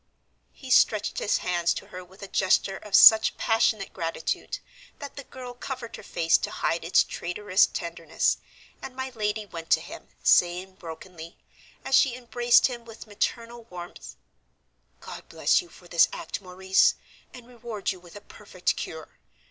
[0.51, 4.57] He stretched his hands to her with a gesture of such passionate gratitude
[4.97, 8.39] that the girl covered her face to hide its traitorous tenderness,
[8.81, 11.37] and my lady went to him, saying brokenly,
[11.85, 14.15] as she embraced him with maternal warmth,
[15.01, 16.95] "God bless you for this act, Maurice,
[17.31, 19.19] and reward you with a perfect cure.